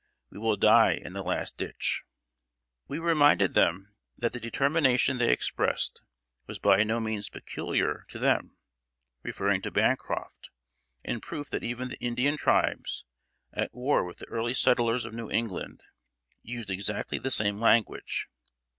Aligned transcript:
We 0.31 0.39
will 0.39 0.55
die 0.57 0.93
in 0.93 1.13
the 1.13 1.21
last 1.21 1.57
ditch!" 1.57 2.01
We 2.87 2.97
reminded 2.97 3.53
them 3.53 3.93
that 4.17 4.33
the 4.33 4.39
determination 4.39 5.19
they 5.19 5.31
expressed 5.31 6.01
was 6.47 6.57
by 6.57 6.81
no 6.81 6.99
means 6.99 7.29
peculiar 7.29 8.05
to 8.07 8.17
them, 8.17 8.57
referring 9.21 9.61
to 9.61 9.69
Bancroft, 9.69 10.49
in 11.03 11.21
proof 11.21 11.51
that 11.51 11.63
even 11.63 11.89
the 11.89 11.99
Indian 12.01 12.35
tribes, 12.35 13.05
at 13.53 13.75
war 13.75 14.03
with 14.03 14.17
the 14.17 14.27
early 14.29 14.55
settlers 14.55 15.05
of 15.05 15.13
New 15.13 15.29
England, 15.29 15.83
used 16.41 16.71
exactly 16.71 17.19
the 17.19 17.29
same 17.29 17.59
language. 17.59 18.27